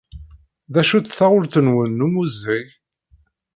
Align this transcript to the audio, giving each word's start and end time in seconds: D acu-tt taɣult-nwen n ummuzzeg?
D 0.73 0.75
acu-tt 0.81 1.15
taɣult-nwen 1.17 1.89
n 1.97 2.05
ummuzzeg? 2.05 2.67